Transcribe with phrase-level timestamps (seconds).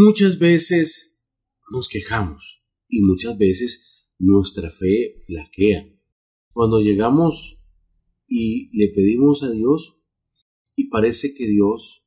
[0.00, 1.20] Muchas veces
[1.72, 5.92] nos quejamos y muchas veces nuestra fe flaquea.
[6.52, 7.66] Cuando llegamos
[8.28, 10.00] y le pedimos a Dios
[10.76, 12.06] y parece que Dios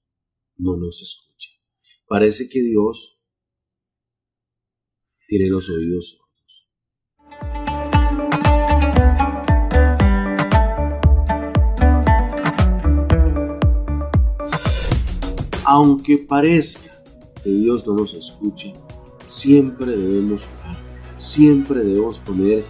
[0.55, 1.49] no nos escucha.
[2.07, 3.21] Parece que Dios
[5.27, 6.69] tiene los oídos sordos.
[15.65, 17.00] Aunque parezca
[17.43, 18.73] que Dios no nos escuche,
[19.25, 20.77] siempre debemos orar,
[21.17, 22.63] siempre debemos poner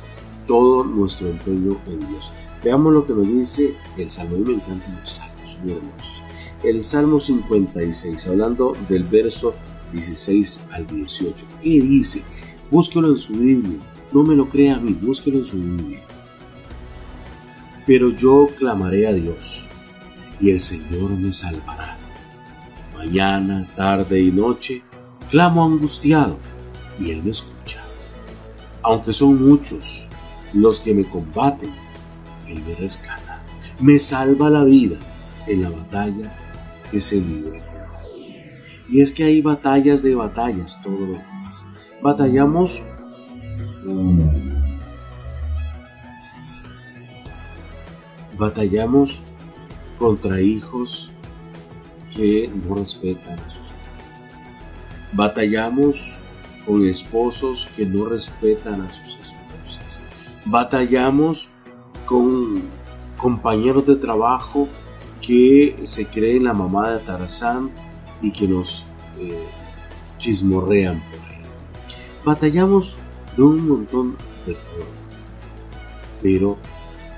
[0.48, 2.32] todo nuestro empeño en Dios.
[2.64, 6.22] Veamos lo que nos dice el Salmo, mí me encantan los salmos, muy hermosos.
[6.64, 9.56] El Salmo 56, hablando del verso
[9.94, 11.46] 16 al 18.
[11.62, 12.24] ¿Qué dice?
[12.70, 13.80] Búsquelo en su Biblia.
[14.12, 16.04] No me lo crea a mí, búsquelo en su Biblia.
[17.88, 19.66] Pero yo clamaré a Dios,
[20.40, 21.98] y el Señor me salvará.
[23.02, 24.84] Mañana, tarde y noche,
[25.32, 26.38] clamo angustiado,
[27.00, 27.82] y Él me escucha.
[28.84, 30.08] Aunque son muchos
[30.54, 31.74] los que me combaten,
[32.48, 33.42] Él me rescata.
[33.80, 34.98] Me salva la vida
[35.48, 36.32] en la batalla
[36.92, 37.60] que se libra.
[38.88, 41.66] Y es que hay batallas de batallas todos los días.
[42.04, 42.84] Batallamos
[48.38, 49.24] batallamos
[49.98, 51.12] contra hijos
[52.16, 54.46] que no respetan a sus padres.
[55.14, 56.14] Batallamos
[56.66, 60.04] con esposos que no respetan a sus esposas.
[60.46, 61.50] Batallamos
[62.06, 62.64] con
[63.18, 64.68] compañeros de trabajo
[65.22, 67.70] que se creen la mamá de Tarzán
[68.22, 68.86] y que nos
[69.20, 69.38] eh,
[70.18, 71.42] chismorrean por ahí.
[72.26, 72.98] Batallamos
[73.36, 75.26] de un montón de formas,
[76.22, 76.58] pero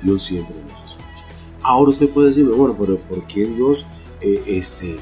[0.02, 1.25] Dios siempre nos escucha.
[1.61, 3.86] Ahora usted puede decirme, bueno, pero ¿por qué Dios
[4.24, 4.98] eh, este,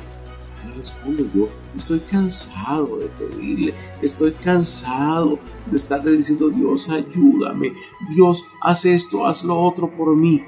[0.65, 1.29] no responde?
[1.33, 7.73] Yo estoy cansado de pedirle, estoy cansado de estarle diciendo, Dios, ayúdame,
[8.15, 10.41] Dios, haz esto, haz lo otro por mí.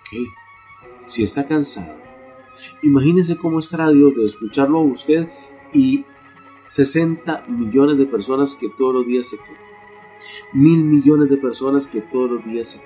[0.00, 0.28] Ok,
[1.06, 1.94] si está cansado,
[2.82, 5.28] imagínese cómo estará Dios de escucharlo a usted
[5.72, 6.04] y
[6.68, 9.36] 60 millones de personas que todos los días se.
[10.52, 12.80] Mil millones de personas que todos los días se.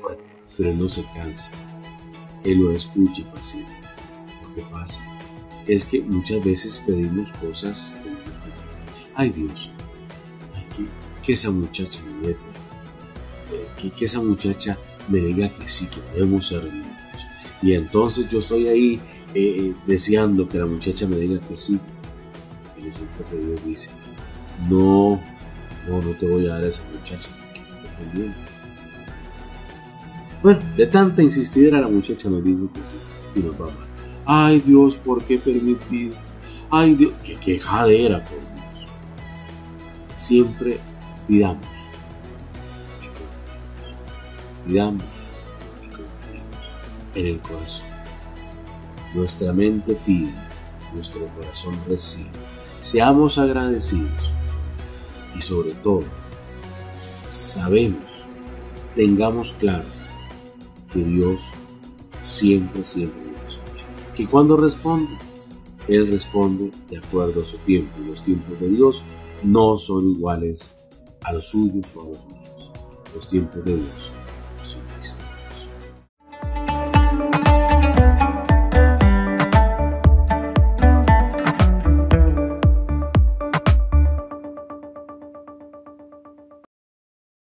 [0.00, 0.22] Bueno,
[0.56, 1.52] pero no se cansa.
[2.44, 3.72] Él lo escucha y paciente.
[4.42, 5.02] Lo que pasa
[5.66, 8.38] es que muchas veces pedimos cosas que no nos
[9.14, 9.70] Ay Dios,
[10.76, 10.86] que,
[11.22, 12.40] que, esa muchacha me meta,
[13.52, 16.86] eh, que, esa muchacha me diga que sí, que podemos ser amigos.
[17.60, 19.00] Y entonces yo estoy ahí
[19.34, 21.78] eh, deseando que la muchacha me diga que sí.
[22.78, 23.90] Y resulta que Dios dice,
[24.68, 25.20] no,
[25.86, 28.34] no, no te voy a dar a esa muchacha porque no te conviene.
[30.42, 32.96] Bueno, de tanta insistidera la muchacha nos dice que sí
[33.36, 33.86] y nos va mal.
[34.26, 36.32] Ay Dios, ¿por qué permitiste?
[36.68, 38.88] Ay Dios, qué quejadera por Dios.
[40.18, 40.80] Siempre
[41.28, 41.64] pidamos
[43.00, 44.66] y confiemos.
[44.66, 45.04] Pidamos
[45.80, 46.58] y confiemos
[47.14, 47.86] en el corazón.
[49.14, 50.34] Nuestra mente pide,
[50.92, 52.30] nuestro corazón recibe.
[52.80, 54.32] Seamos agradecidos
[55.36, 56.02] y sobre todo,
[57.28, 58.02] sabemos,
[58.96, 60.01] tengamos claro
[60.92, 61.50] que Dios
[62.24, 63.86] siempre, siempre nos escucha.
[64.14, 65.12] Que cuando responde,
[65.88, 67.92] Él responde de acuerdo a su tiempo.
[68.06, 69.02] Los tiempos de Dios
[69.42, 70.78] no son iguales
[71.22, 72.72] a los suyos o a los míos.
[73.14, 74.12] Los tiempos de Dios